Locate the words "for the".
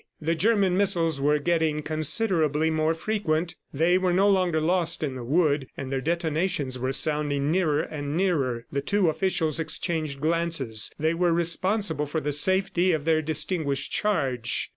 12.07-12.31